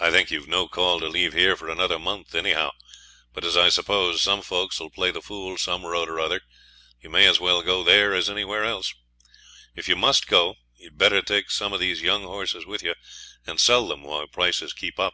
[0.00, 2.70] 'I think you've no call to leave here for another month anyhow;
[3.34, 6.40] but as I suppose some folks 'll play the fool some road or other
[7.02, 8.94] you may as well go there as anywhere else.
[9.74, 12.94] If you must go you'd better take some of these young horses with you
[13.46, 15.12] and sell them while prices keep up.'